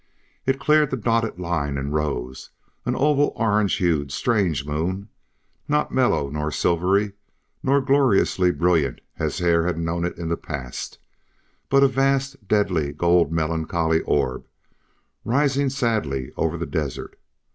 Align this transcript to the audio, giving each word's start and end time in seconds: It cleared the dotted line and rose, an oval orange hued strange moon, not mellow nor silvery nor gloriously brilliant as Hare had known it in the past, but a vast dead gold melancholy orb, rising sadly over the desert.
It 0.47 0.59
cleared 0.59 0.89
the 0.89 0.97
dotted 0.97 1.37
line 1.39 1.77
and 1.77 1.93
rose, 1.93 2.49
an 2.87 2.95
oval 2.95 3.33
orange 3.35 3.75
hued 3.75 4.11
strange 4.11 4.65
moon, 4.65 5.09
not 5.67 5.91
mellow 5.93 6.27
nor 6.27 6.51
silvery 6.51 7.13
nor 7.61 7.81
gloriously 7.81 8.49
brilliant 8.49 8.99
as 9.19 9.37
Hare 9.37 9.67
had 9.67 9.77
known 9.77 10.03
it 10.03 10.17
in 10.17 10.29
the 10.29 10.37
past, 10.37 10.97
but 11.69 11.83
a 11.83 11.87
vast 11.87 12.47
dead 12.47 12.97
gold 12.97 13.31
melancholy 13.31 14.01
orb, 14.01 14.47
rising 15.23 15.69
sadly 15.69 16.31
over 16.35 16.57
the 16.57 16.65
desert. 16.65 17.19